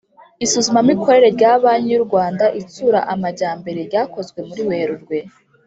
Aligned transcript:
Isuzumamikorere 0.45 1.27
rya 1.37 1.53
Banki 1.61 1.89
y 1.91 1.97
u 1.99 2.03
Rwanda 2.05 2.45
Itsura 2.61 2.99
Amajyambere 3.13 3.79
ryakozwe 3.89 4.39
muri 4.47 4.61
Werurwe 4.69 5.17